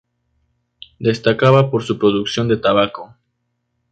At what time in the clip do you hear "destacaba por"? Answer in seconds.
0.97-1.83